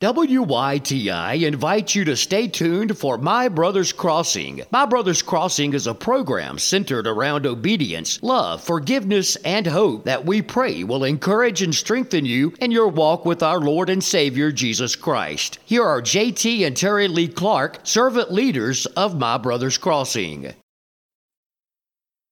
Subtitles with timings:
[0.00, 4.62] WYTI invites you to stay tuned for My Brother's Crossing.
[4.70, 10.40] My Brother's Crossing is a program centered around obedience, love, forgiveness, and hope that we
[10.40, 14.94] pray will encourage and strengthen you in your walk with our Lord and Savior Jesus
[14.94, 15.58] Christ.
[15.64, 20.54] Here are JT and Terri Lee Clark, servant leaders of My Brother's Crossing.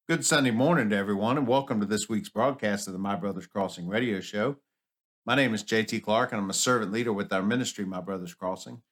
[0.09, 3.49] Good Sunday morning to everyone, and welcome to this week's broadcast of the My Brother's
[3.49, 4.55] Crossing radio show.
[5.29, 8.33] My name is JT Clark, and I'm a servant leader with our ministry, My Brother's
[8.33, 8.83] Crossing.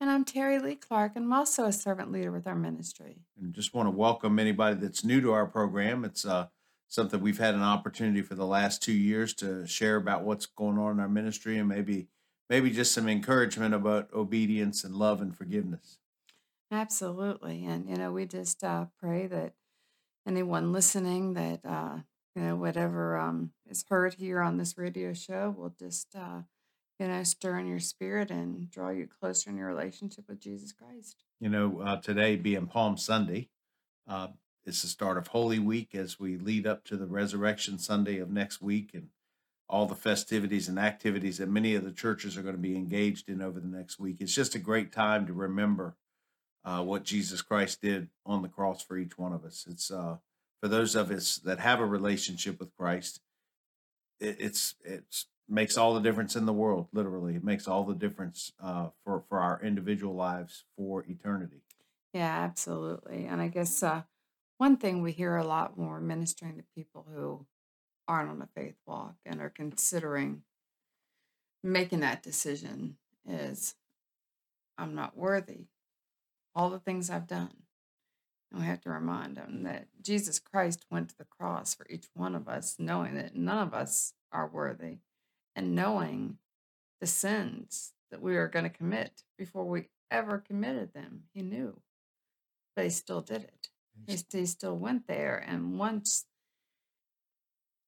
[0.00, 3.18] And I'm Terri Lee Clark, and I'm also a servant leader with our ministry.
[3.38, 6.06] And just want to welcome anybody that's new to our program.
[6.06, 6.46] It's uh,
[6.88, 10.78] something we've had an opportunity for the last two years to share about what's going
[10.78, 12.08] on in our ministry and maybe
[12.48, 15.98] maybe just some encouragement about obedience and love and forgiveness.
[16.70, 17.66] Absolutely.
[17.66, 19.52] And, you know, we just uh, pray that
[20.26, 21.98] anyone listening that uh,
[22.34, 26.42] you know, whatever um, is heard here on this radio show will just, uh,
[26.98, 30.72] you know, stir in your spirit and draw you closer in your relationship with Jesus
[30.72, 31.24] Christ.
[31.40, 33.48] You know, uh, today being Palm Sunday,
[34.08, 34.28] uh,
[34.64, 38.30] it's the start of Holy Week as we lead up to the Resurrection Sunday of
[38.30, 39.08] next week and
[39.68, 43.28] all the festivities and activities that many of the churches are going to be engaged
[43.28, 44.18] in over the next week.
[44.20, 45.96] It's just a great time to remember
[46.64, 49.66] uh, what Jesus Christ did on the cross for each one of us.
[49.68, 50.18] It's uh,
[50.62, 53.20] for those of us that have a relationship with Christ,
[54.20, 56.86] it, it's it's makes all the difference in the world.
[56.92, 61.62] Literally, it makes all the difference uh, for for our individual lives for eternity.
[62.14, 63.26] Yeah, absolutely.
[63.26, 64.02] And I guess uh,
[64.58, 67.46] one thing we hear a lot we're ministering to people who
[68.06, 70.42] aren't on a faith walk and are considering
[71.64, 72.96] making that decision
[73.28, 73.74] is,
[74.76, 75.66] I'm not worthy.
[76.54, 77.61] All the things I've done.
[78.52, 82.06] And we have to remind them that Jesus Christ went to the cross for each
[82.12, 84.98] one of us, knowing that none of us are worthy
[85.56, 86.36] and knowing
[87.00, 91.22] the sins that we are going to commit before we ever committed them.
[91.32, 91.80] He knew,
[92.76, 93.68] but he still did it.
[94.06, 95.42] He, he still went there.
[95.46, 96.26] And once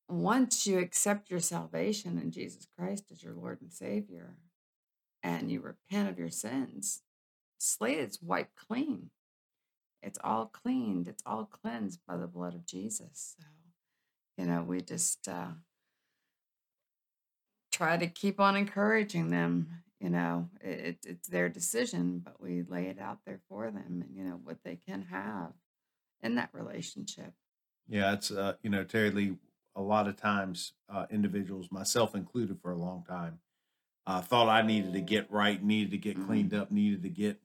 [0.08, 4.36] once you accept your salvation in Jesus Christ as your Lord and Savior
[5.22, 7.00] and you repent of your sins,
[7.58, 9.10] slate is wiped clean
[10.04, 13.34] it's all cleaned, it's all cleansed by the blood of Jesus.
[13.38, 13.46] So,
[14.36, 15.52] you know, we just uh,
[17.72, 19.68] try to keep on encouraging them.
[20.00, 24.04] You know, it, it's their decision, but we lay it out there for them and,
[24.14, 25.52] you know, what they can have
[26.22, 27.32] in that relationship.
[27.88, 29.36] Yeah, it's, uh, you know, Terri Lee,
[29.74, 33.38] a lot of times uh, individuals, myself included for a long time,
[34.06, 36.26] uh, thought I needed to get right, needed to get mm-hmm.
[36.26, 37.40] cleaned up, needed to get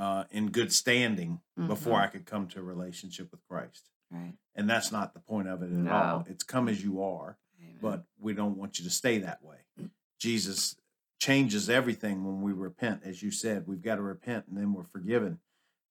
[0.00, 1.68] uh, in good standing mm-hmm.
[1.68, 3.90] before I could come to a relationship with Christ.
[4.10, 4.32] Right.
[4.54, 5.92] And that's not the point of it at no.
[5.92, 6.26] all.
[6.26, 7.78] It's come as you are, Amen.
[7.82, 9.58] but we don't want you to stay that way.
[9.78, 9.90] Mm.
[10.18, 10.74] Jesus
[11.20, 13.02] changes everything when we repent.
[13.04, 15.38] As you said, we've got to repent and then we're forgiven.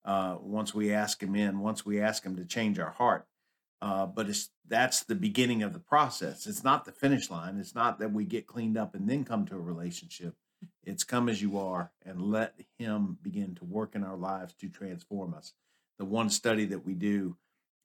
[0.04, 3.28] Uh, once we ask Him in, once we ask Him to change our heart.
[3.82, 6.48] Uh, but it's that's the beginning of the process.
[6.48, 7.58] It's not the finish line.
[7.58, 10.34] It's not that we get cleaned up and then come to a relationship.
[10.84, 14.70] It's come as you are and let Him begin to work in our lives to
[14.70, 15.54] transform us.
[15.98, 17.38] The one study that we do,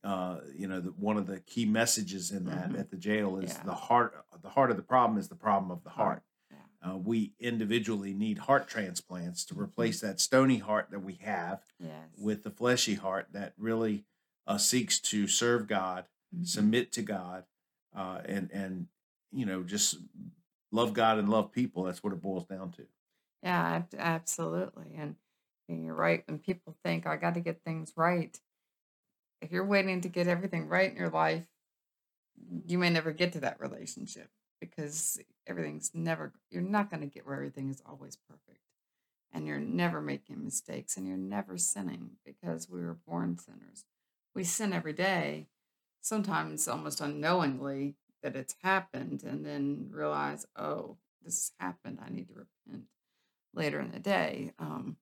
[0.03, 2.81] uh, you know, the, one of the key messages in that mm-hmm.
[2.81, 3.63] at the jail is yeah.
[3.65, 4.25] the heart.
[4.43, 6.23] The heart of the problem is the problem of the heart.
[6.51, 6.91] Yeah.
[6.91, 9.65] Uh, we individually need heart transplants to mm-hmm.
[9.65, 11.91] replace that stony heart that we have yes.
[12.17, 14.05] with the fleshy heart that really
[14.47, 16.45] uh, seeks to serve God, mm-hmm.
[16.45, 17.45] submit to God,
[17.97, 18.87] uh, and and
[19.33, 19.99] you know just
[20.75, 21.85] love God and love people.
[21.85, 22.83] That's what it boils down to.
[23.43, 24.95] Yeah, absolutely.
[24.99, 25.17] And,
[25.67, 26.23] you're right.
[26.27, 28.39] When people think, I got to get things right,
[29.41, 31.47] if you're waiting to get everything right in your life,
[32.67, 34.29] you may never get to that relationship
[34.61, 38.61] because everything's never, you're not going to get where everything is always perfect.
[39.33, 43.85] And you're never making mistakes and you're never sinning because we were born sinners.
[44.35, 45.49] We sin every day,
[46.03, 51.99] sometimes almost unknowingly, that it's happened and then realize, oh, this has happened.
[52.05, 52.87] I need to repent
[53.55, 54.53] later in the day.
[54.59, 54.97] Um,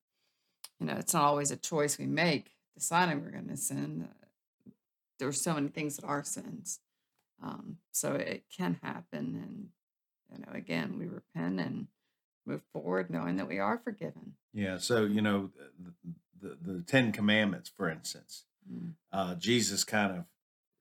[0.79, 4.09] you know, it's not always a choice we make deciding we're going to sin.
[4.09, 4.71] Uh,
[5.19, 6.79] there's so many things that are sins.
[7.41, 9.41] Um, so it can happen.
[9.41, 9.69] And,
[10.29, 11.87] you know, again, we repent and
[12.45, 14.33] move forward knowing that we are forgiven.
[14.53, 14.79] Yeah.
[14.79, 16.09] So, you know, the,
[16.41, 18.91] the, the Ten Commandments, for instance, mm.
[19.13, 20.25] uh, Jesus kind of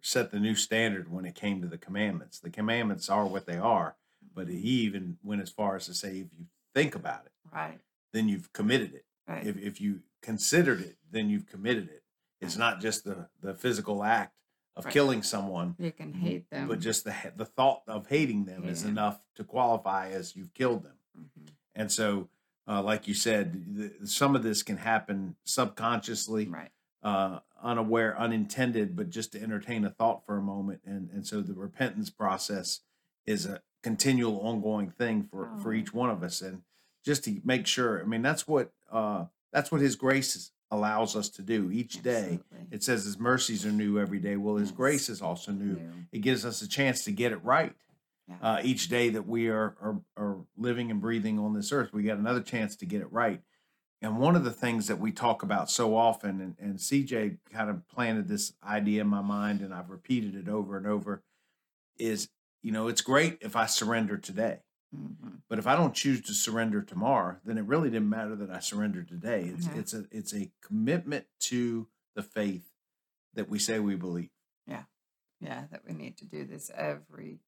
[0.03, 2.39] set the new standard when it came to the commandments.
[2.39, 3.97] The commandments are what they are,
[4.35, 7.79] but he even went as far as to say, if you think about it, right,
[8.13, 9.05] then you've committed it.
[9.27, 9.47] Right.
[9.47, 12.03] If if you considered it, then you've committed it.
[12.41, 14.35] It's not just the the physical act
[14.77, 14.93] of right.
[14.93, 15.77] killing someone.
[15.79, 18.71] You can hate them, but just the the thought of hating them yeah.
[18.71, 20.97] is enough to qualify as you've killed them.
[21.17, 21.47] Mm-hmm.
[21.75, 22.29] And so
[22.67, 26.71] uh, like you said, the, some of this can happen subconsciously, Right.
[27.03, 31.41] Uh, unaware, unintended, but just to entertain a thought for a moment, and and so
[31.41, 32.81] the repentance process
[33.27, 35.77] is a continual, ongoing thing for for Oh.
[35.77, 36.63] each one of us, and
[37.05, 38.01] just to make sure.
[38.01, 42.41] I mean, that's what uh, that's what His grace allows us to do each day.
[42.41, 42.67] Absolutely.
[42.71, 44.37] It says His mercies are new every day.
[44.37, 44.77] Well, His Yes.
[44.77, 45.75] grace is also new.
[45.75, 45.93] New.
[46.13, 47.75] It gives us a chance to get it right
[48.29, 48.37] Yeah.
[48.41, 51.93] uh, each day that we are, are are living and breathing on this earth.
[51.93, 53.43] We got another chance to get it right.
[54.03, 57.71] And one of the things that we talk about so often, and, and CJ kind
[57.71, 61.23] of planted this idea in my mind, and I've repeated it over and over,
[61.99, 62.29] is
[62.63, 64.63] you know it's great if I surrender today,
[64.95, 65.43] Mhm.
[65.49, 68.59] but if I don't choose to surrender tomorrow, then it really didn't matter that I
[68.59, 69.45] surrendered today.
[69.45, 69.77] It's Yeah.
[69.79, 72.73] it's a it's a commitment to the faith
[73.35, 74.31] that we say we believe.
[74.67, 74.85] Yeah,
[75.41, 77.41] yeah, that we need to do this every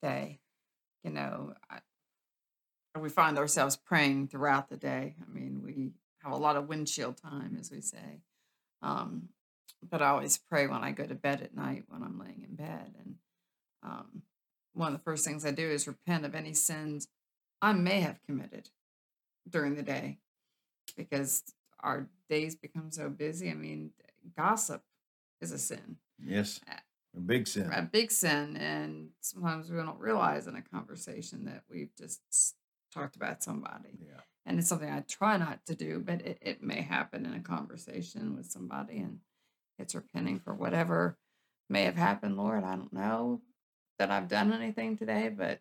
[0.00, 0.40] day.
[1.02, 1.80] You know, I,
[2.98, 5.14] we find ourselves praying throughout the day.
[5.22, 5.92] I mean, we
[6.22, 8.22] have a lot of windshield time, as we say.
[8.82, 9.28] Um,
[9.88, 12.56] but I always pray when I go to bed at night when I'm laying in
[12.56, 12.94] bed.
[12.98, 13.14] And
[13.82, 14.22] um,
[14.72, 17.08] one of the first things I do is repent of any sins
[17.62, 18.70] I may have committed
[19.48, 20.18] during the day
[20.96, 21.42] because
[21.80, 23.50] our days become so busy.
[23.50, 23.90] I mean,
[24.36, 24.82] gossip
[25.40, 26.60] is a sin Yes,
[27.16, 27.70] a big sin.
[27.72, 32.20] a big sin and sometimes we don't realize in a conversation that we've just
[32.92, 34.20] talked about somebody Yeah.
[34.46, 37.40] and it's something i try not to do but it, it may happen in a
[37.40, 39.20] conversation with somebody and
[39.78, 41.16] it's repenting for whatever
[41.68, 43.40] may have happened lord i don't know
[43.98, 45.60] that i've done anything today but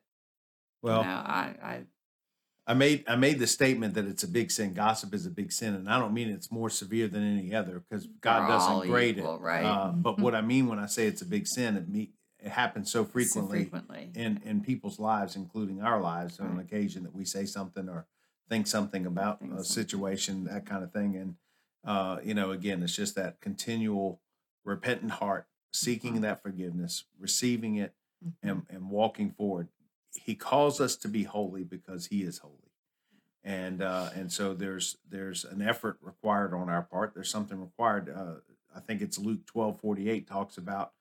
[0.82, 1.84] Well, you know i i
[2.70, 4.74] I made I made the statement that it's a big sin.
[4.74, 7.80] Gossip is a big sin, and I don't mean it's more severe than any other
[7.90, 9.42] because God doesn't grade equal, it.
[9.42, 9.64] right?
[9.64, 12.50] Uh, but what I mean when I say it's a big sin, it me it
[12.52, 17.14] happens so so frequently frequently in in people's lives, including our lives, on occasion that
[17.16, 18.06] we say something or
[18.50, 19.66] think something about Think a something.
[19.66, 21.16] situation, that kind of thing.
[21.16, 21.36] And
[21.84, 24.22] uh, you know, again, it's just that continual
[24.64, 26.22] repentant heart, seeking Mhm.
[26.22, 27.94] that forgiveness, receiving it,
[28.26, 28.34] Mhm.
[28.44, 29.70] and, and walking forward.
[30.14, 32.72] He calls us to be holy because he is holy.
[33.44, 37.14] And uh, and so there's there's an effort required on our part.
[37.14, 38.10] There's something required.
[38.10, 38.42] Uh,
[38.76, 40.94] I think it's Luke twelve forty eight talks about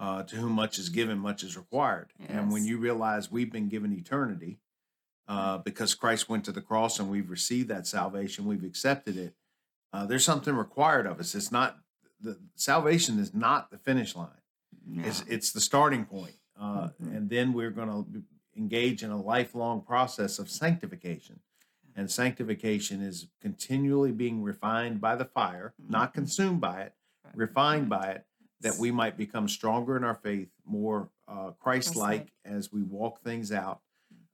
[0.00, 2.08] uh, to whom much is given, much is required.
[2.28, 4.58] And when you realize we've been given eternity
[5.28, 9.34] uh, because Christ went to the cross and we've received that salvation, we've accepted it.
[9.92, 11.34] Uh, there's something required of us.
[11.34, 11.78] It's not
[12.20, 14.28] the salvation is not the finish line.
[14.92, 17.16] It's it's the starting point, uh, Mhm.
[17.16, 18.22] and then we're going to
[18.56, 21.40] engage in a lifelong process of sanctification.
[21.94, 26.14] And sanctification is continually being refined by the fire, not Mhm.
[26.14, 26.94] consumed by it,
[27.24, 28.00] Right, refined right.
[28.02, 28.26] by it,
[28.60, 32.32] that we might become stronger in our faith, more uh, Christ-like Christ-like.
[32.44, 33.80] as we walk things out,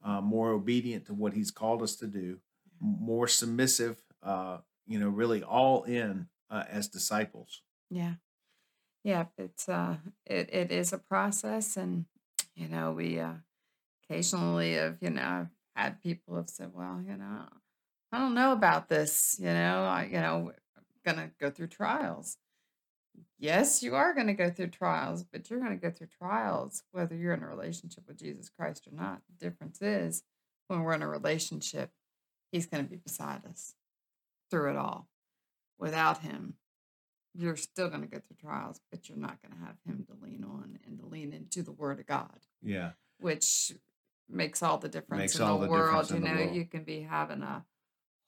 [0.04, 2.38] uh, more obedient to what He's called us to do,
[2.80, 4.02] more submissive.
[4.22, 7.62] Uh, you know, really all in uh, as disciples.
[7.90, 8.14] Yeah.
[9.04, 12.06] Yeah, it's uh it, it is a process and
[12.56, 13.34] you know, we uh
[14.04, 17.46] occasionally have, you know, I've had people have said, Well, you know,
[18.12, 22.36] I don't know about this, you know, I you know, I'm gonna go through trials.
[23.38, 27.34] Yes, you are gonna go through trials, but you're gonna go through trials whether you're
[27.34, 29.20] in a relationship with Jesus Christ or not.
[29.28, 30.22] The difference is
[30.68, 31.90] when we're in a relationship,
[32.50, 33.74] he's gonna be beside us
[34.50, 35.08] through it all.
[35.78, 36.54] Without him,
[37.34, 40.14] you're still going to go through trials, but you're not going to have him to
[40.24, 42.92] lean on and to lean into the word of God, Yeah.
[43.18, 43.72] which
[44.26, 46.08] makes all the difference Makes in all the world.
[46.10, 46.54] You the know, world.
[46.56, 47.66] you can be having a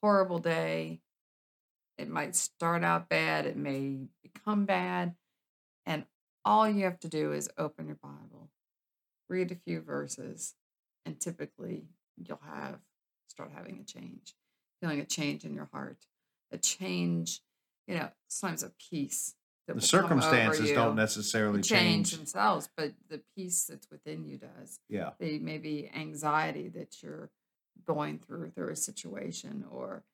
[0.02, 1.00] horrible day.
[1.98, 5.14] It might start out bad, it may become bad.
[5.84, 6.04] And
[6.44, 8.50] all you have to do is open your Bible,
[9.28, 10.54] read a few verses,
[11.04, 11.86] and typically
[12.16, 12.78] you'll have
[13.28, 14.34] start having a change,
[14.80, 16.06] feeling a change in your heart,
[16.50, 17.40] a change,
[17.86, 19.34] you know, sometimes a peace.
[19.66, 22.16] That The will come over circumstances don't necessarily change change.
[22.16, 24.80] themselves, but the peace that's within you does.
[24.88, 25.10] Yeah.
[25.20, 27.28] The maybe anxiety that you're
[27.86, 30.04] going through through a situation, or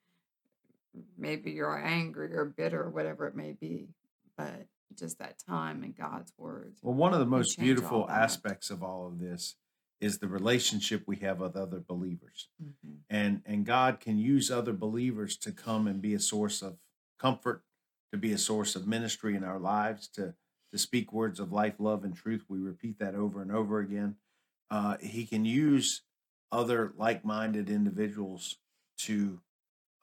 [1.19, 3.89] maybe you're angry or bitter, or whatever it may be.
[4.37, 6.75] But just that time in God's word.
[6.83, 9.57] Well, one of the most beautiful aspects of all of this
[10.01, 12.49] is the relationship we have with other believers.
[12.63, 12.99] Mhm.
[13.09, 16.79] And and God can use other believers to come and be a source of
[17.19, 17.65] comfort,
[18.13, 20.35] to be a source of ministry in our lives, to
[20.73, 22.45] to speak words of life, love, and truth.
[22.49, 24.17] We repeat that over and over again.
[24.71, 26.03] Uh, he can use
[26.51, 28.59] other like-minded individuals
[28.99, 29.41] to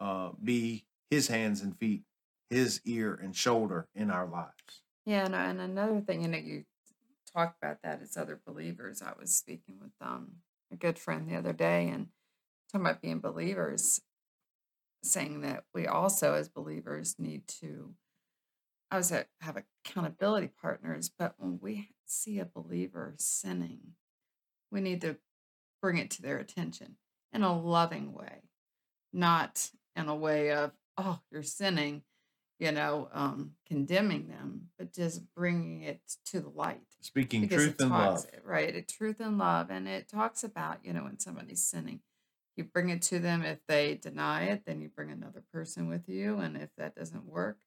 [0.01, 2.03] uh, be His hands and feet,
[2.50, 4.81] His ear and shoulder in our lives.
[5.05, 6.65] Yeah, and, and another thing, know, you
[7.34, 9.01] talk about that as other believers.
[9.01, 10.41] I was speaking with um
[10.74, 12.08] a good friend the other day and
[12.72, 14.01] talking about being believers.
[15.03, 17.96] saying that we also, as believers, need to,
[18.91, 23.96] I was at, have accountability partners, but when we see a believer sinning,
[24.72, 25.17] we need to
[25.81, 26.98] bring it to their attention
[27.34, 28.43] in a loving way,
[29.12, 32.03] not in a way of, oh, you're sinning,
[32.60, 36.81] you know, um, condemning them, but just bringing it to the light.
[37.01, 38.25] Speaking truth and love.
[38.45, 38.75] right?
[38.75, 42.01] It truth and love, and it talks about, you know, when somebody's sinning,
[42.55, 43.43] you bring it to them.
[43.43, 47.25] If they deny it, then you bring another person with you, and if that doesn't
[47.25, 47.57] work,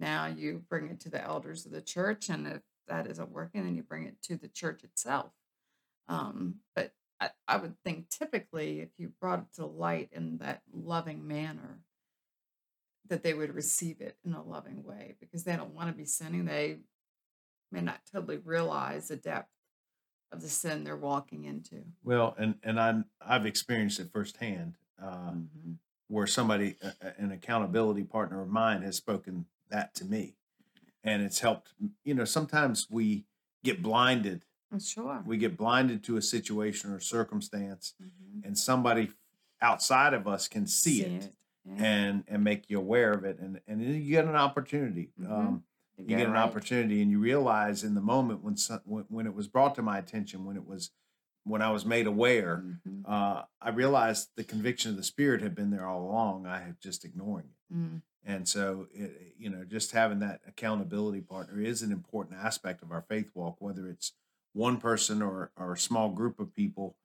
[0.00, 3.64] now you bring it to the elders of the church, and if that isn't working,
[3.64, 5.30] then you bring it to the church itself.
[6.08, 10.62] Um, but I, I would think typically, if you brought it to light in that
[10.72, 11.78] loving manner,
[13.08, 16.04] that they would receive it in a loving way because they don't want to be
[16.04, 16.46] sinning.
[16.46, 16.78] They
[17.70, 19.50] may not totally realize the depth
[20.32, 21.84] of the sin they're walking into.
[22.02, 25.72] Well, and and I I've experienced it firsthand, uh, hmm
[26.08, 30.34] where somebody, a- a- an accountability partner of mine, has spoken that to me,
[31.02, 31.72] and it's helped.
[32.04, 33.24] You know, sometimes we
[33.64, 34.44] get blinded.
[34.78, 35.22] Sure.
[35.26, 39.10] We get blinded to a situation or circumstance, hmm and somebody
[39.60, 41.32] outside of us can see, it,
[41.64, 41.74] Yeah.
[41.84, 45.12] and and make you aware of it, and and then you get an opportunity.
[45.20, 45.30] Mhm.
[45.30, 45.64] Um,
[45.98, 46.42] you get an right.
[46.42, 49.82] opportunity and you realize in the moment when, some, when when it was brought to
[49.82, 50.90] my attention when it was
[51.44, 53.02] when i was made aware Mhm.
[53.04, 56.80] uh, i realized the conviction of the spirit had been there all along i had
[56.80, 58.02] just ignoring it Mm.
[58.24, 62.90] and so it, you know just having that accountability partner is an important aspect of
[62.90, 64.12] our faith walk whether it's
[64.52, 66.96] one person or, or a small group of people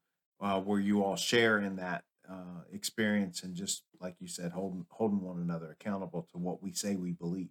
[0.41, 4.85] uh, where you all share in that uh, experience and just like you said holding
[4.89, 7.47] holding one another accountable to what we say we believe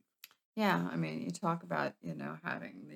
[0.54, 2.86] Yeah, I mean, you talk about, you know, having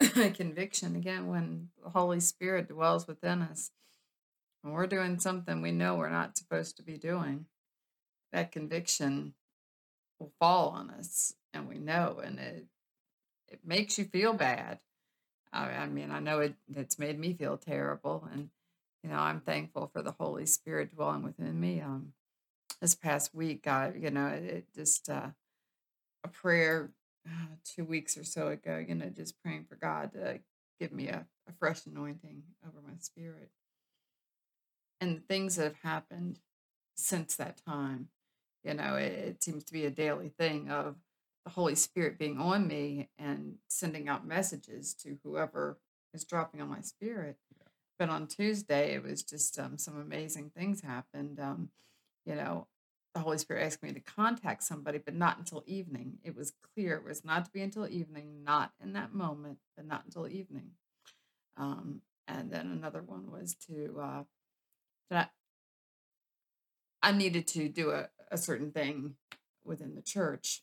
[0.00, 3.70] the conviction again when the Holy Spirit dwells within us.
[4.62, 7.46] When we're doing something we know we're not supposed to be doing,
[8.32, 9.34] that conviction
[10.18, 12.66] will fall on us, and we know, and it
[13.48, 14.78] it makes you feel bad.
[15.52, 18.50] I, I mean, I know it it's made me feel terrible, and
[19.02, 21.80] you know, I'm thankful for the Holy Spirit dwelling within me.
[21.80, 22.12] Um,
[22.80, 25.28] this past week, I, you know, it, it just uh,
[26.24, 26.90] a prayer
[27.26, 30.40] uh, two weeks or so ago, you know, just praying for God to
[30.80, 33.50] give me a, a fresh anointing over my spirit.
[35.00, 36.40] And the things that have happened
[36.96, 38.08] since that time,
[38.64, 40.96] you know, it, it seems to be a daily thing of
[41.44, 45.78] the Holy Spirit being on me and sending out messages to whoever
[46.14, 47.36] is dropping on my spirit.
[47.98, 51.38] But on Tuesday, it was just um, some amazing things happened.
[51.40, 51.70] Um,
[52.24, 52.66] you know,
[53.14, 56.18] the Holy Spirit asked me to contact somebody, but not until evening.
[56.24, 59.86] It was clear it was not to be until evening, not in that moment, but
[59.86, 60.70] not until evening.
[61.56, 64.22] Um, and then another one was to uh,
[65.10, 65.30] that
[67.02, 69.16] I needed to do a, a certain thing
[69.64, 70.62] within the church,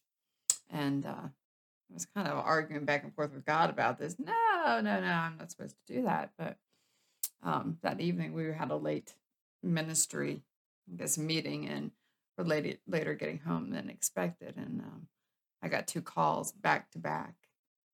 [0.70, 4.16] and uh, I was kind of arguing back and forth with God about this.
[4.20, 4.34] No,
[4.82, 6.32] no, no, I'm not supposed to do that.
[6.38, 6.58] But
[7.44, 9.14] um, that evening we had a late
[9.64, 10.44] ministry,
[10.92, 11.92] I guess, meeting, and
[12.38, 15.08] we're later later getting home than expected, and um,
[15.62, 17.36] I got two calls back to back,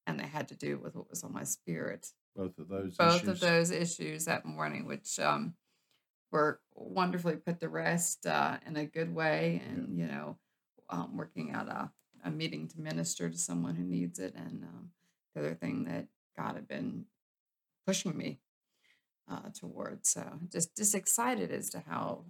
[0.05, 2.07] and they had to do with what was on my spirit.
[2.35, 3.29] both of those Both issues.
[3.29, 5.55] of those issues that morning, which um,
[6.31, 10.37] were wonderfully put to rest uh, in a good way, and you know,
[10.89, 11.89] um, working out a,
[12.25, 14.89] a meeting to minister to someone who needs it, and um,
[15.33, 17.05] the other thing that God had been
[17.85, 18.39] pushing me
[19.31, 20.09] uh, towards.
[20.09, 22.25] So just just excited as to how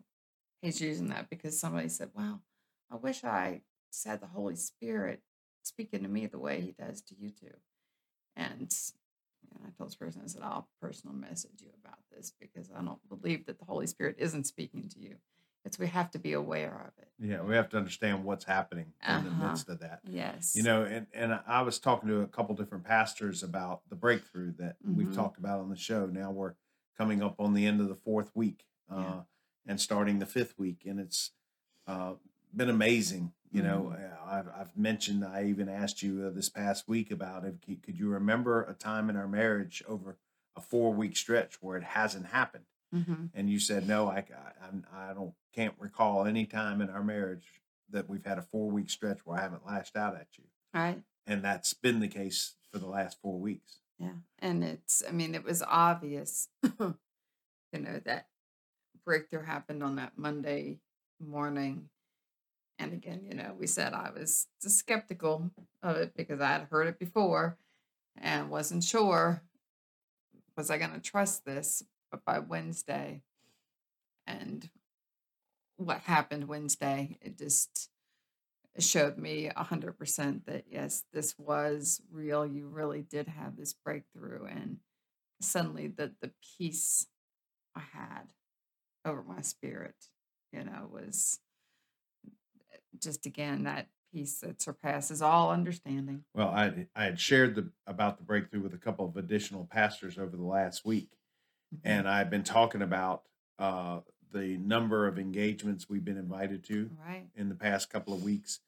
[0.61, 2.41] He's using that because somebody said, "Wow,
[2.91, 3.61] I wish I
[4.05, 5.21] had the Holy Spirit
[5.63, 7.55] speaking to me the way He does to you two."
[8.35, 8.73] And
[9.51, 12.81] and I told this person, I said, I'll personal message you about this because I
[12.83, 15.15] don't believe that the Holy Spirit isn't speaking to you.
[15.65, 17.09] It's we have to be aware of it.
[17.19, 19.47] Yeah, we have to understand what's happening in the Uh-huh.
[19.47, 20.01] midst of that.
[20.05, 20.55] Yes.
[20.55, 24.51] You know, and and I was talking to a couple different pastors about the breakthrough
[24.53, 25.15] that we've Mhm.
[25.15, 26.05] talked about on the show.
[26.05, 26.53] Now we're
[26.97, 29.21] coming up on the end of the fourth week uh, Yeah.
[29.65, 31.31] and starting the fifth week, and it's
[31.87, 32.15] uh,
[32.55, 33.33] been amazing.
[33.51, 34.27] You know, Mm-hmm.
[34.27, 37.81] uh, I've, I've mentioned, I even asked you uh, this past week about if could
[37.81, 40.17] could you remember a time in our marriage over
[40.55, 42.65] a four week stretch where it hasn't happened?
[42.93, 44.23] Hmm and you said no I,
[44.93, 48.69] I i don't can't recall any time in our marriage that we've had a four
[48.71, 51.01] week stretch where i haven't lashed out at you Right.
[51.27, 54.13] and that's been the case for the last four weeks Yeah.
[54.39, 56.49] And it's, I mean, it was obvious,
[56.79, 56.95] you
[57.73, 58.27] know, that
[59.05, 60.79] breakthrough happened on that Monday
[61.19, 61.87] morning.
[62.77, 65.49] And again, you know, we said I was skeptical
[65.81, 67.57] of it because I had heard it before
[68.17, 69.41] and wasn't sure
[70.57, 71.83] was I going to trust this.
[72.15, 73.23] But by Wednesday,
[74.25, 74.69] and
[75.77, 77.17] what happened Wednesday.
[77.21, 77.89] It just
[78.79, 82.45] showed me a hundred percent that yes, this was real.
[82.45, 84.77] You really did have this breakthrough, and
[85.41, 87.07] suddenly the the peace
[87.75, 88.27] I had
[89.03, 89.95] over my spirit,
[90.51, 91.39] you know, was
[92.73, 96.23] eh, just again that peace that surpasses all understanding.
[96.33, 100.17] Well, I I had shared the about the breakthrough with a couple of additional pastors
[100.17, 101.11] over the last week,
[101.83, 103.23] and I've been talking about
[103.59, 103.99] uh,
[104.31, 107.27] the number of engagements we've been invited to Right.
[107.35, 108.59] in the past couple of weeks,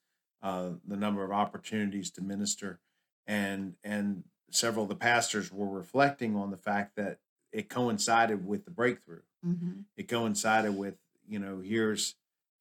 [0.42, 2.80] uh, the number of opportunities to minister,
[3.26, 7.20] and and several of the pastors were reflecting on the fact that
[7.52, 9.22] it coincided with the breakthrough.
[9.44, 10.96] hmm It coincided with
[11.28, 12.16] you know here's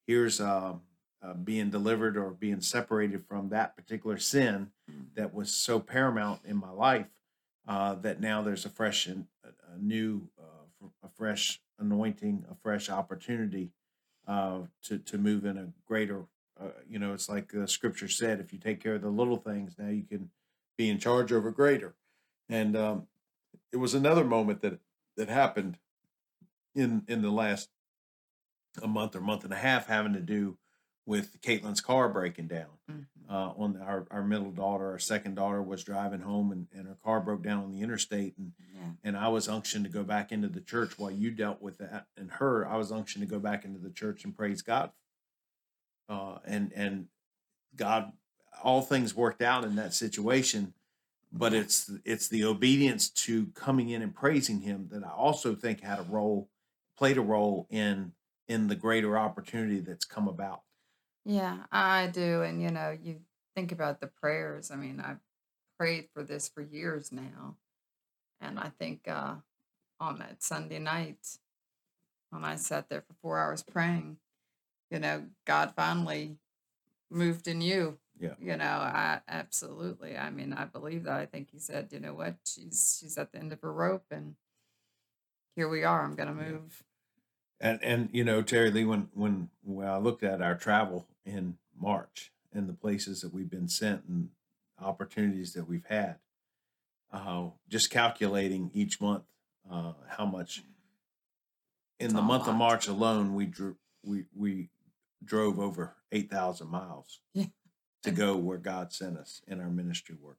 [0.06, 0.82] here's um,
[1.22, 5.14] uh, being delivered or being separated from that particular sin Mm.
[5.16, 7.08] that was so paramount in my life
[7.66, 10.28] uh, that now there's a fresh and a new
[11.04, 13.70] a fresh anointing, a fresh opportunity
[14.26, 16.24] uh, to to move in a greater.
[16.60, 19.36] Uh, you know, it's like the scripture said: if you take care of the little
[19.36, 20.30] things, now you can
[20.76, 21.94] be in charge over greater.
[22.48, 23.06] And um,
[23.72, 24.78] it was another moment that
[25.16, 25.78] that happened
[26.74, 27.68] in in the last
[28.82, 30.58] a month or month and a half, having to do
[31.06, 35.60] with Caitlin's car breaking down hmm uh, on our, our middle daughter, our second daughter
[35.60, 38.90] was driving home and, and her car broke down on the interstate and Yeah.
[39.02, 42.06] and I was unctioned to go back into the church while you dealt with that
[42.16, 44.92] and her, I was unctioned to go back into the church and praise God.
[46.08, 47.08] Uh, and and
[47.74, 48.12] God,
[48.62, 50.72] all things worked out in that situation,
[51.32, 55.80] but it's it's the obedience to coming in and praising Him that I also think
[55.80, 56.48] had a role,
[56.96, 58.12] played a role in
[58.46, 60.60] in the greater opportunity that's come about.
[61.26, 62.42] Yeah, I do.
[62.42, 63.20] And you know, you
[63.56, 64.70] think about the prayers.
[64.70, 65.20] I mean, I've
[65.78, 67.56] prayed for this for years now.
[68.40, 69.36] And I think uh
[70.00, 71.38] on that Sunday night
[72.30, 74.18] when I sat there for four hours praying,
[74.90, 76.38] you know, God finally
[77.10, 77.98] moved in you.
[78.20, 78.34] Yeah.
[78.40, 80.16] You know, I absolutely.
[80.16, 81.20] I mean, I believe that.
[81.20, 84.06] I think he said, you know what, she's she's at the end of her rope
[84.10, 84.36] and
[85.56, 86.04] here we are.
[86.04, 86.84] I'm gonna move.
[87.60, 91.56] And and you know, Terri Lee, when when when I looked at our travel in
[91.78, 94.28] March and the places that we've been sent and
[94.80, 96.16] opportunities that we've had,
[97.12, 99.24] uh, just calculating each month
[99.70, 100.62] uh, how much
[101.98, 102.54] in It's the month of.
[102.56, 104.68] March alone we drew we we
[105.24, 107.46] drove over eight thousand miles Yeah.
[108.02, 110.38] to go where God sent us in our ministry work.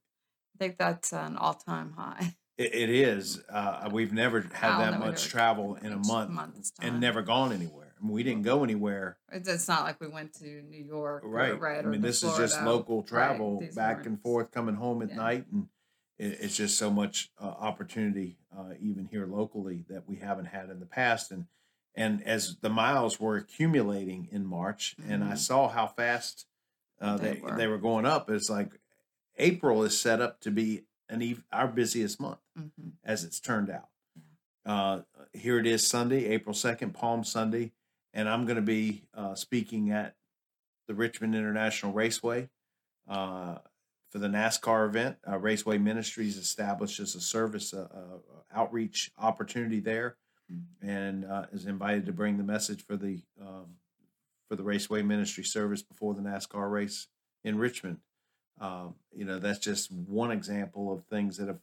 [0.55, 2.35] I think that's an all time high.
[2.57, 3.43] It, it is.
[3.49, 7.93] Uh, we've never had that much travel in a month and never gone anywhere.
[7.99, 11.29] I mean, we didn't go anywhere It's, not like we went to New York, or,
[11.29, 11.59] Right.
[11.59, 11.83] right?
[11.85, 15.15] I mean, this is just local travel These back and forth, coming home at Yeah.
[15.15, 15.67] night, and
[16.19, 20.69] it, it's just so much uh, opportunity, uh, even here locally, that we haven't had
[20.69, 21.31] in the past.
[21.31, 21.45] And
[21.95, 25.37] and as the miles were accumulating in March, and I Mhm.
[25.39, 26.45] saw how fast
[27.01, 27.57] uh, They they were.
[27.57, 28.79] they were going up, it's like
[29.37, 32.93] April is set up to be an ev- our busiest month Mhm.
[33.03, 33.89] as it's turned out.
[34.65, 37.71] Uh, here it is Sunday, April 2nd, Palm Sunday,
[38.13, 40.15] and I'm going to be uh, speaking at
[40.87, 42.49] the Richmond International Raceway
[43.07, 43.59] uh,
[44.09, 45.17] for the NASCAR event.
[45.27, 48.19] Uh, Raceway Ministries establishes a service, uh, uh,
[48.51, 50.17] outreach opportunity there,
[50.51, 50.65] Mhm.
[50.81, 53.77] and uh, is invited to bring the message for the um,
[54.47, 57.07] for the Raceway Ministry service before the NASCAR race
[57.43, 57.99] in Richmond.
[58.59, 61.59] Um, you know, that's just one example of things that have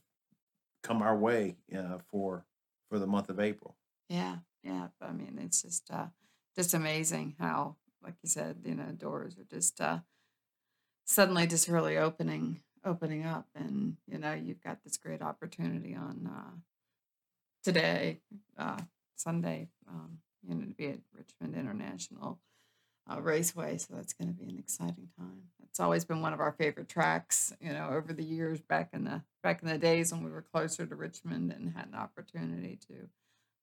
[0.84, 2.44] come our way uh, for
[2.88, 3.74] for the month of April.
[4.08, 4.88] Yeah, yeah.
[5.00, 6.06] I mean, it's just uh,
[6.54, 9.98] just amazing how, like you said, you know, doors are just uh,
[11.04, 16.30] suddenly just really opening opening up, and you know, you've got this great opportunity on
[16.30, 16.56] uh,
[17.64, 18.20] today,
[18.58, 18.78] uh,
[19.16, 22.38] Sunday, um, you know, to be at Richmond International
[23.10, 23.78] uh, Raceway.
[23.78, 25.42] So that's going to be an exciting time.
[25.62, 29.04] It's always been one of our favorite tracks, you know, over the years back in
[29.04, 32.78] the back in the days when we were closer to Richmond and had an opportunity
[32.88, 33.08] to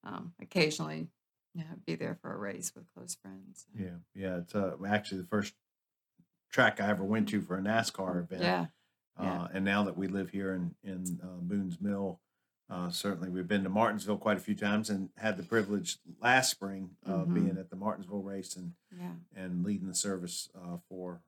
[0.04, 1.08] um, occasionally,
[1.54, 3.66] you know, be there for a race with close friends.
[3.78, 4.38] Yeah, yeah.
[4.40, 5.54] It's uh, actually the first
[6.52, 8.42] track I ever went to for a NASCAR event.
[8.44, 8.66] Yeah,
[9.18, 9.48] Uh, yeah.
[9.54, 12.20] and now that we live here in in uh, Boone's Mill,
[12.72, 16.50] uh, certainly we've been to Martinsville quite a few times and had the privilege last
[16.50, 17.34] spring of Mhm.
[17.34, 19.12] being at the Martinsville race and yeah.
[19.36, 21.22] and leading the service uh, for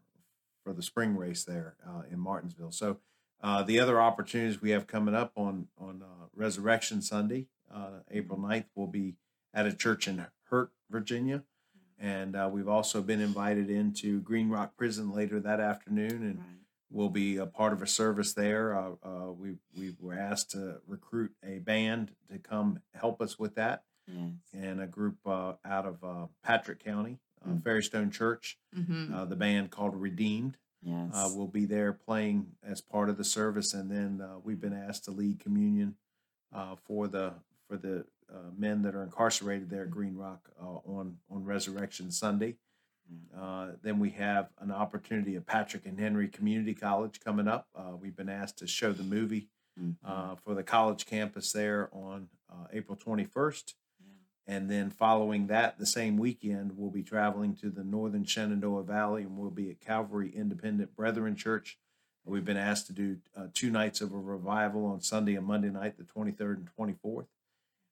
[0.64, 2.72] for the spring race there uh, in Martinsville.
[2.72, 3.00] So
[3.42, 8.40] uh, the other opportunities we have coming up on on uh, Resurrection Sunday, uh, April
[8.40, 9.18] 9th, will be
[9.54, 11.44] at a church in Hurt, Virginia.
[12.00, 16.48] And uh, we've also been invited into Green Rock Prison later that afternoon, and Right.
[16.94, 18.78] We'll be a part of a service there.
[18.78, 23.56] Uh, uh, we we were asked to recruit a band to come help us with
[23.56, 24.32] that Yes.
[24.54, 27.62] and a group uh, out of uh, Patrick County uh, mm.
[27.62, 28.58] Ferrystone Church.
[28.78, 29.14] Mm-hmm.
[29.14, 31.36] Uh, the band called Redeemed uh, yes.
[31.36, 35.06] will be there playing as part of the service, and then uh, we've been asked
[35.06, 35.96] to lead communion
[36.86, 37.34] for the
[37.68, 38.06] for the
[38.58, 39.92] men that are incarcerated there at.
[39.92, 42.56] Green Rock on on Resurrection Sunday.
[43.38, 47.68] Uh, then we have an opportunity at Patrick and Henry Community College coming up.
[47.76, 49.92] Uh, we've been asked to show the movie mm-hmm.
[50.06, 52.30] uh, for the college campus there on
[52.72, 53.74] April 21st.
[54.46, 59.24] And then following that, the same weekend, we'll be traveling to the northern Shenandoah Valley
[59.24, 61.78] and we'll be at Calvary Independent Brethren Church.
[62.26, 65.70] We've been asked to do uh, two nights of a revival on Sunday and Monday
[65.70, 67.28] night, the 23rd and 24th.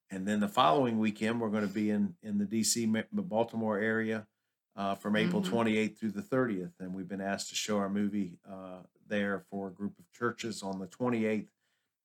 [0.09, 4.27] And then the following weekend, we're going to be in, in the DC, Baltimore area
[4.75, 5.55] uh, from April mm-hmm.
[5.55, 6.73] 28th through the 30th.
[6.79, 10.63] And we've been asked to show our movie uh, there for a group of churches
[10.63, 11.47] on the 28th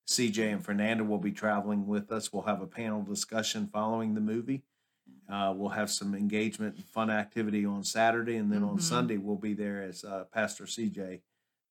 [0.08, 2.32] CJ and Fernanda will be traveling with us.
[2.32, 4.62] We'll have a panel discussion following the movie.
[5.28, 8.70] Uh, we'll have some engagement and fun activity on Saturday, and then mm-hmm.
[8.70, 11.20] on Sunday we'll be there as uh, Pastor CJ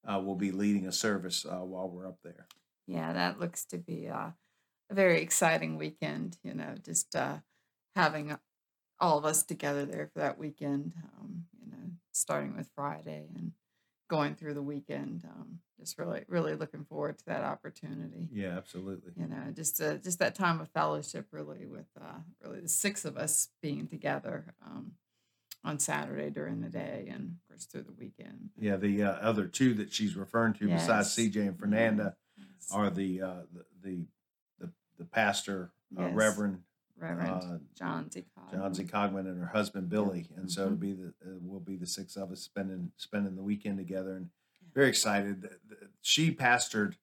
[0.05, 2.47] uh, will be leading a service uh, while we're up there.
[2.88, 4.31] Yeah, that looks to be uh,
[4.89, 6.38] a very exciting weekend.
[6.43, 7.38] You know, just uh,
[7.95, 8.38] having
[8.99, 10.93] all of us together there for that weekend.
[11.19, 13.51] Um, you know, starting with Friday and
[14.10, 15.23] going through the weekend.
[15.25, 18.29] Um, just really, really looking forward to that opportunity.
[18.31, 19.12] Yeah, absolutely.
[19.17, 23.05] You know, just uh, just that time of fellowship, really, with uh, really the six
[23.05, 24.93] of us being together um,
[25.63, 28.51] on Saturday during the day, and of course through the weekend.
[28.58, 30.84] Yeah, the uh, other two that she's referring to, yes.
[30.84, 32.47] besides CJ and Fernanda, yes.
[32.71, 34.05] are the, uh, the, the
[34.60, 36.15] the the pastor, uh, yes.
[36.15, 36.60] Reverend
[36.97, 38.25] Reverend uh, John Z.
[38.38, 38.60] Cogman.
[38.60, 38.84] John Z.
[38.86, 40.75] Cogman and her husband Billy, and so mm-hmm.
[40.75, 44.29] be the uh, we'll be the six of us spending spending the weekend together, and
[44.73, 45.49] very excited.
[46.01, 46.95] She pastored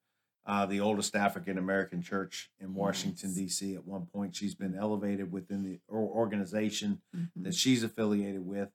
[0.44, 3.38] uh, the oldest African American church in Washington yes.
[3.38, 3.74] D.C.
[3.74, 7.42] At one point, she's been elevated within the organization mm-hmm.
[7.44, 8.70] that she's affiliated with.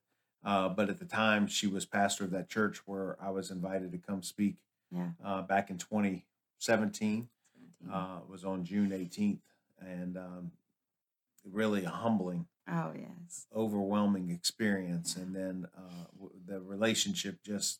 [0.45, 3.91] Uh, but at the time, she was pastor of that church where I was invited
[3.91, 4.57] to come speak.
[4.91, 5.09] Yeah.
[5.23, 7.27] Uh, back in 2017,
[7.91, 9.39] uh, it was on June 18th,
[9.81, 10.51] and um,
[11.51, 12.47] really humbling.
[12.69, 13.45] Oh yes.
[13.55, 16.05] Overwhelming experience, and then uh,
[16.45, 17.79] the relationship just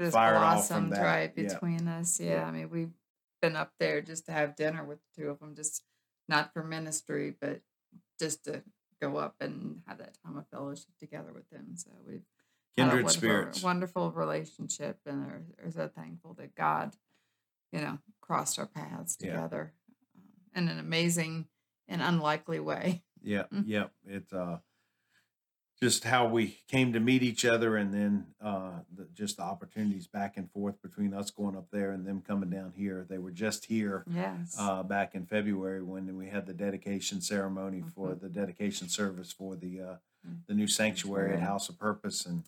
[0.00, 1.02] just fired off from that.
[1.02, 1.48] right Yeah.
[1.52, 2.18] between us.
[2.18, 2.44] Yeah, Yeah.
[2.46, 2.92] I mean, we've
[3.42, 5.82] been up there just to have dinner with the two of them, just
[6.28, 7.60] not for ministry, but
[8.18, 8.62] just to
[9.00, 11.76] go up and have that time of fellowship together with them.
[11.76, 12.22] So we've
[12.76, 13.62] Kindred wonderful, spirits.
[13.62, 16.94] wonderful relationship, and are, are so thankful that God,
[17.72, 19.32] you know, crossed our paths Yeah.
[19.36, 19.72] together
[20.14, 21.46] um, in an amazing
[21.88, 23.02] an unlikely way.
[23.22, 23.64] Yeah, mm.
[23.66, 23.86] yeah.
[24.06, 24.58] It's uh,
[25.80, 30.06] just how we came to meet each other, and then uh, the, just the opportunities
[30.06, 33.06] back and forth between us going up there and them coming down here.
[33.08, 34.56] They were just here Yes.
[34.58, 39.32] uh, back in February when we had the dedication ceremony for hmm the dedication service
[39.32, 39.84] for the uh,
[40.26, 42.42] mm the new sanctuary at House of Purpose, and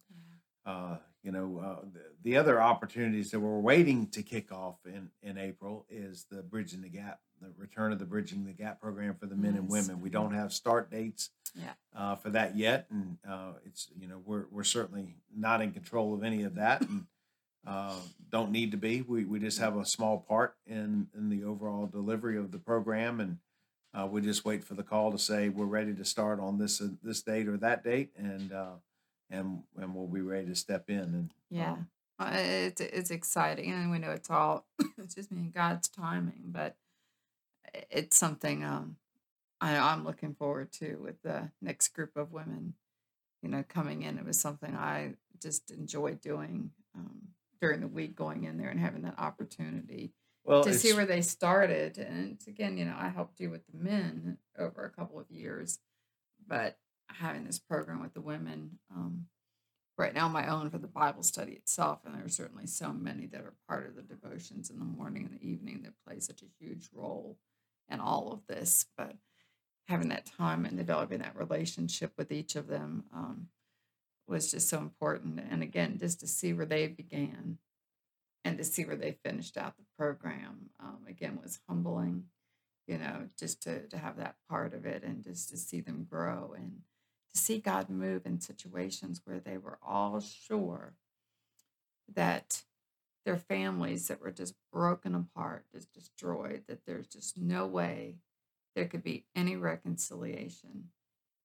[0.66, 0.96] uh,
[1.28, 5.36] you know, uh, the, the other opportunities that we're waiting to kick off in, in
[5.36, 9.26] April is the Bridging the Gap, the return of the Bridging the Gap program for
[9.26, 10.00] the men and women.
[10.00, 11.72] We don't have start dates Yeah.
[11.94, 16.14] uh, for that yet, and uh, it's you know we're we're certainly not in control
[16.14, 17.04] of any of that, and
[17.66, 17.96] uh,
[18.30, 19.02] don't need to be.
[19.02, 23.20] We we just have a small part in in the overall delivery of the program,
[23.20, 23.36] and
[23.92, 26.80] uh, we just wait for the call to say we're ready to start on this
[26.80, 28.76] uh, this date or that date, and uh,
[29.30, 31.72] and and we'll be ready to step in and Yeah.
[31.72, 31.88] um,
[32.18, 34.66] Uh, It's it's exciting, and we know it's all
[35.14, 36.76] just me God's timing, but
[37.90, 38.96] it's something um
[39.60, 42.74] I I'm looking forward to with the next group of women,
[43.42, 44.18] you know, coming in.
[44.18, 47.28] It was something I just enjoyed doing um,
[47.60, 50.12] during the week, going in there and having that opportunity
[50.44, 51.98] well to see where they started.
[51.98, 55.80] And again, you know, I helped you with the men over a couple of years,
[56.46, 59.26] but having this program with the women um,
[59.96, 63.26] right now my own for the bible study itself and there are certainly so many
[63.26, 66.42] that are part of the devotions in the morning and the evening that play such
[66.42, 67.36] a huge role
[67.90, 69.16] in all of this but
[69.88, 73.48] having that time and developing that relationship with each of them um,
[74.26, 75.40] was just so important.
[75.50, 77.58] And again just to see where they began
[78.44, 82.24] and to see where they finished out the program um, again was humbling
[82.86, 86.06] you know just to, to have that part of it and just to see them
[86.08, 86.78] grow and
[87.34, 90.94] to see God move in situations where they were all sure
[92.14, 92.62] that
[93.24, 98.16] their families that were just broken apart, just destroyed, that there's just no way
[98.74, 100.90] there could be any reconciliation.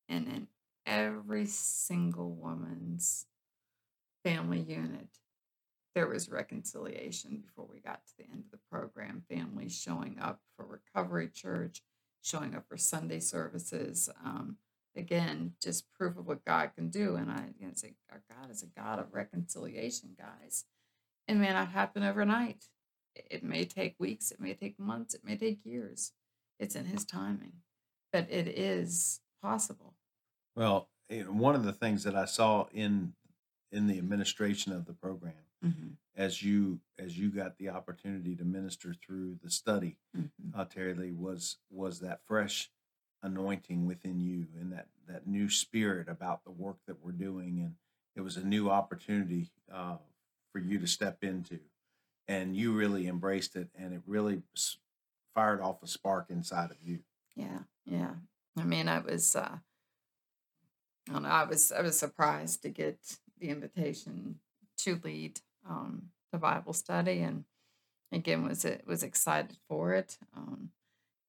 [0.08, 0.48] And in
[0.86, 3.26] every single woman's
[4.24, 5.08] family unit,
[5.96, 9.24] there was reconciliation before we got to the end of the program.
[9.30, 11.82] Families showing up for Recovery Church,
[12.22, 14.10] showing up for Sunday services.
[14.24, 14.58] Um,
[14.95, 17.15] again, just proof of what God can do.
[17.15, 20.65] And I you know, say, our God is a God of reconciliation, guys.
[21.27, 22.65] And may not happen overnight.
[23.15, 26.12] It may take weeks, it may take months, it may take years.
[26.60, 27.53] It's in His timing,
[28.12, 29.93] but it is possible.
[30.56, 30.89] Well,
[31.27, 33.13] one of the things that I saw in
[33.71, 38.43] in the administration of the program, hmm as you as you got the opportunity to
[38.43, 40.25] minister through the study, hmm
[40.56, 42.69] uh, Terri Lee, was was that fresh
[43.23, 47.75] anointing within you and that that new spirit about the work that we're doing, and
[48.15, 49.97] it was a new opportunity uh,
[50.51, 51.59] for you to step into,
[52.27, 54.43] and you really embraced it, and it really
[55.33, 56.99] fired off a spark inside of you.
[57.36, 58.12] Yeah, yeah.
[58.57, 59.57] I mean, I was, uh,
[61.09, 64.39] I don't know, I was, I was surprised to get the invitation
[64.77, 67.45] to lead um, the Bible study, and
[68.12, 70.17] again, was it was excited for it.
[70.36, 70.69] Um,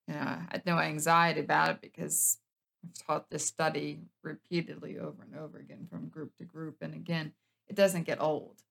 [0.09, 2.39] you know, I had no anxiety about it because
[2.85, 7.33] I've taught this study repeatedly over and over again from group to group, and again,
[7.69, 8.63] it doesn't get old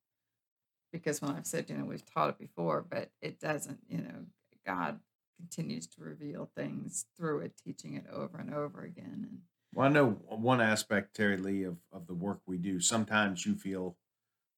[0.93, 4.25] because when I've said, you know, we've taught it before, but it doesn't, you know,
[4.65, 4.99] God
[5.35, 9.27] continues to reveal things through it, teaching it over and over again.
[9.29, 9.39] And
[9.73, 12.79] Well, I know one aspect, Terri Lee, of, of the work we do.
[12.79, 13.97] Sometimes you feel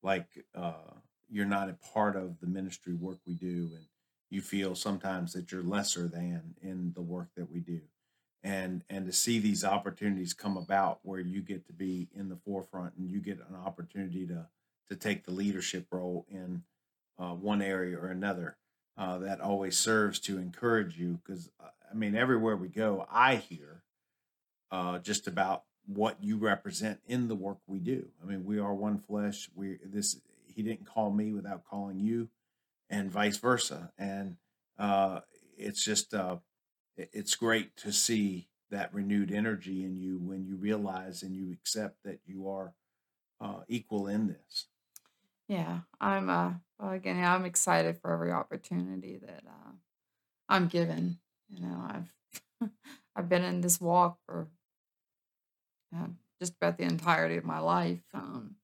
[0.03, 0.93] like uh,
[1.29, 3.85] you're not a part of the ministry work we do, and
[4.35, 7.79] you feel sometimes that you're lesser than in the work that we do.
[8.43, 12.35] And and to see these opportunities come about where you get to be in the
[12.35, 14.47] forefront and you get an opportunity to
[14.89, 16.63] to take the leadership role in
[17.17, 18.57] uh, one area or another,
[18.97, 21.19] uh, that always serves to encourage you.
[21.23, 21.49] Because
[21.89, 23.81] I mean, everywhere we go, I hear
[24.69, 28.09] uh, just about what you represent in the work we do.
[28.21, 29.49] I mean, we are one flesh.
[29.55, 30.19] We this
[30.53, 32.29] he didn't call me without calling you,
[32.89, 33.91] and vice versa.
[33.97, 34.37] And
[34.77, 35.21] uh,
[35.57, 36.37] it's just uh,
[36.97, 42.03] it's great to see that renewed energy in you when you realize and you accept
[42.03, 42.73] that you are
[43.41, 44.67] uh, equal in this.
[45.47, 49.71] yeah, I'm, uh, well, again, I'm excited for every opportunity that uh,
[50.49, 51.19] I'm given.
[51.49, 52.69] You know, I've,
[53.15, 54.47] I've been in this walk for
[55.95, 56.07] uh,
[56.39, 58.01] just about the entirety of my life.
[58.13, 58.55] Um,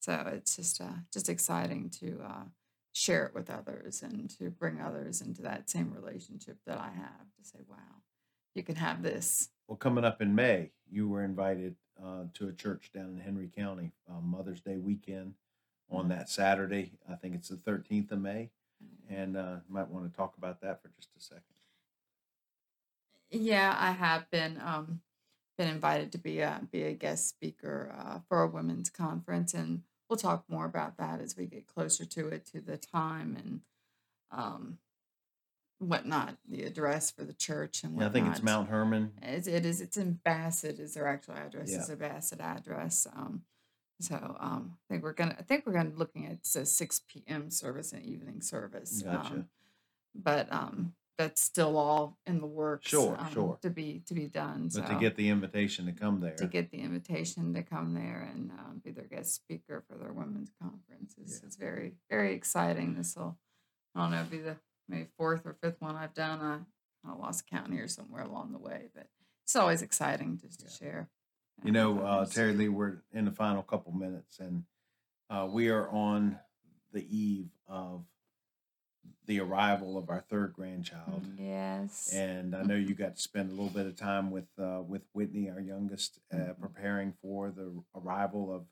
[0.00, 2.44] so it's just, uh, just exciting to uh,
[2.94, 7.26] share it with others and to bring others into that same relationship that I have
[7.36, 7.76] to say, wow,
[8.54, 9.50] you can have this.
[9.66, 13.50] Well, coming up in May, you were invited uh, to a church down in Henry
[13.54, 15.34] County, uh, Mother's Day weekend
[15.90, 16.10] on Mm.
[16.10, 16.92] that Saturday.
[17.10, 18.50] I think it's the 13th of May.
[19.10, 21.42] And uh, might want to talk about that for just a second.
[23.30, 25.00] Yeah, I have been um
[25.58, 29.82] been invited to be a be a guest speaker uh, for a women's conference, and
[30.08, 33.60] we'll talk more about that as we get closer to it, to the time and
[34.30, 34.78] um
[35.78, 38.42] whatnot, the address for the church and Yeah, I think it's.
[38.42, 39.12] Mount Hermon.
[39.22, 39.80] It's, it is.
[39.80, 40.78] It's in Bassett.
[40.78, 41.70] Is their actual address?
[41.70, 41.80] Yeah.
[41.80, 43.06] Is a Bassett address.
[43.14, 43.42] Um,
[44.00, 45.36] so um, I think we're gonna.
[45.38, 47.50] I think we're gonna looking at a six p.m.
[47.50, 49.02] service and evening service.
[49.02, 49.34] Gotcha.
[49.34, 49.48] Um,
[50.14, 52.88] but um, that's still all in the works.
[52.88, 53.58] Sure, um, sure.
[53.62, 54.64] To be to be done.
[54.64, 57.94] But so to get the invitation to come there, to get the invitation to come
[57.94, 61.48] there and um, be their guest speaker for their women's conference is, Yeah.
[61.48, 62.94] is very very exciting.
[62.94, 63.38] This will
[63.94, 64.56] I don't know be the
[64.88, 66.40] maybe fourth or fifth one I've done.
[66.40, 66.58] I,
[67.08, 69.06] I lost count here somewhere along the way, but
[69.44, 71.08] it's always exciting just to share.
[71.62, 72.24] you know, uh.
[72.26, 74.64] Terri Lee, we're in the final couple minutes, and
[75.30, 76.38] uh, we are on
[76.92, 78.04] the eve of
[79.26, 81.24] the arrival of our third grandchild.
[81.38, 82.10] Yes.
[82.12, 85.02] And I know you got to spend a little bit of time with uh, with
[85.12, 86.60] Whitney, our youngest, uh, Mhm.
[86.60, 88.66] preparing for the arrival of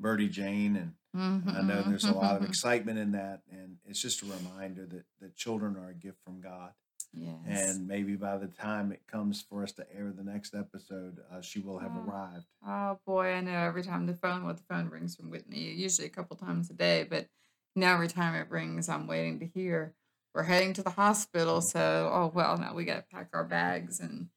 [0.00, 4.00] Birdie Jane, and Mhm, I know there's a lot of excitement in that, and it's
[4.00, 6.72] just a reminder that that children are a gift from God.
[7.12, 7.46] yes.
[7.76, 11.40] And maybe by the time it comes for us to air the next episode, uh,
[11.42, 12.00] she will have Oh.
[12.08, 12.46] arrived.
[12.66, 16.06] Oh boy, I know every time the phone well, the phone rings from Whitney, usually
[16.06, 17.28] a couple times a day, but
[17.74, 19.94] now every time rings, I'm waiting to hear
[20.34, 21.60] we're heading to the hospital.
[21.60, 24.28] So oh well, now we gotta pack our bags and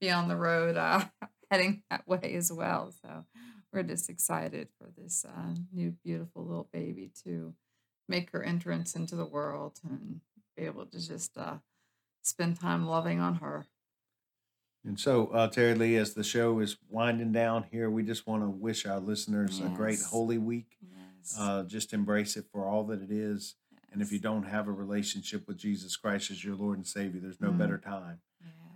[0.00, 1.04] be on the road uh,
[1.50, 2.92] heading that way as well.
[3.02, 3.24] So
[3.72, 7.54] we're just excited for this uh, new beautiful little baby to
[8.08, 10.20] make her entrance into the world and
[10.56, 11.56] be able to just uh,
[12.22, 13.66] spend time loving on her.
[14.86, 18.42] And so, uh, Terri Lee, as the show is winding down here, we just want
[18.42, 20.76] to wish our listeners a great Holy Week.
[20.82, 21.03] Yes.
[21.38, 23.56] Uh, just embrace it for all that it is.
[23.92, 27.20] And if you don't have a relationship with Jesus Christ as your Lord and Savior,
[27.20, 27.58] there's no Mm.
[27.58, 28.20] better time.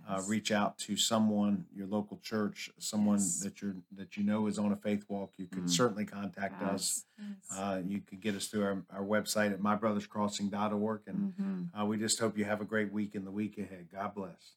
[0.07, 3.41] Uh, reach out to someone, your local church, someone Yes.
[3.41, 5.33] that you're that you know is on a faith walk.
[5.37, 5.69] You can Mm.
[5.69, 7.05] certainly contact us.
[7.19, 7.57] Yes, yes.
[7.59, 11.01] Uh, you can get us through our, our website at mybrotherscrossing.org.
[11.05, 11.79] And Mhm.
[11.79, 13.89] uh, we just hope you have a great week in the week ahead.
[13.91, 14.55] God bless.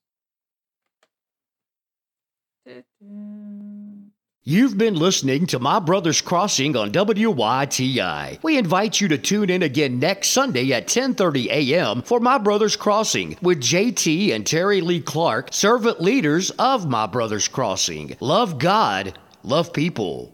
[4.45, 8.43] You've been listening to My Brother's Crossing on WYTI.
[8.43, 12.03] We invite you to tune in again next Sunday at 10:30 a.m.
[12.03, 17.47] for My Brother's Crossing with JT and Terri Lee Clark, servant leaders of My Brother's
[17.47, 18.17] Crossing.
[18.19, 20.29] Love God, love people.